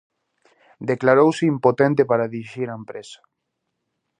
Declarouse 0.91 1.43
impotente 1.53 2.01
para 2.09 2.29
dirixir 2.35 2.67
a 2.69 2.77
empresa. 2.81 3.19